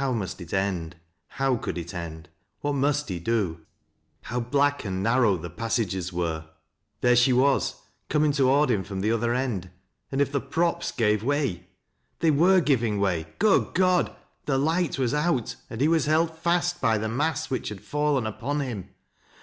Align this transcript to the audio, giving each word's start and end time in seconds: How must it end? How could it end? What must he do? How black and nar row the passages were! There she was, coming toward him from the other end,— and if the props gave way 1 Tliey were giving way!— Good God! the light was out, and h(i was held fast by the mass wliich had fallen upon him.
How 0.00 0.12
must 0.14 0.40
it 0.40 0.54
end? 0.54 0.96
How 1.26 1.56
could 1.56 1.76
it 1.76 1.92
end? 1.92 2.30
What 2.62 2.72
must 2.72 3.10
he 3.10 3.18
do? 3.20 3.66
How 4.22 4.40
black 4.40 4.82
and 4.86 5.02
nar 5.02 5.20
row 5.20 5.36
the 5.36 5.50
passages 5.50 6.10
were! 6.10 6.46
There 7.02 7.14
she 7.14 7.34
was, 7.34 7.74
coming 8.08 8.32
toward 8.32 8.70
him 8.70 8.82
from 8.82 9.02
the 9.02 9.12
other 9.12 9.34
end,— 9.34 9.68
and 10.10 10.22
if 10.22 10.32
the 10.32 10.40
props 10.40 10.90
gave 10.90 11.22
way 11.22 11.66
1 12.22 12.32
Tliey 12.32 12.36
were 12.38 12.60
giving 12.62 12.98
way!— 12.98 13.26
Good 13.38 13.74
God! 13.74 14.16
the 14.46 14.56
light 14.56 14.98
was 14.98 15.12
out, 15.12 15.56
and 15.68 15.82
h(i 15.82 15.86
was 15.90 16.06
held 16.06 16.34
fast 16.38 16.80
by 16.80 16.96
the 16.96 17.10
mass 17.10 17.48
wliich 17.48 17.68
had 17.68 17.82
fallen 17.82 18.26
upon 18.26 18.60
him. 18.60 18.88